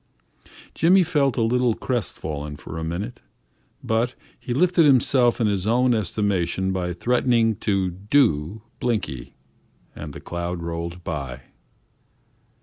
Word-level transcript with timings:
Jimmy 0.73 1.03
felt 1.03 1.37
a 1.37 1.43
little 1.43 1.75
crest 1.75 2.17
fallen 2.17 2.55
for 2.57 2.79
a 2.79 2.83
minute, 2.83 3.21
but 3.83 4.15
he 4.39 4.51
lifted 4.51 4.83
himself 4.83 5.39
in 5.39 5.45
his 5.45 5.67
own 5.67 5.93
estimation 5.93 6.73
by 6.73 6.91
threatening 6.91 7.55
to 7.57 7.91
"do" 7.91 8.63
Blinky 8.79 9.35
and 9.95 10.11
the 10.13 10.19
cloud 10.19 10.63
rolled 10.63 11.03
by. 11.03 11.41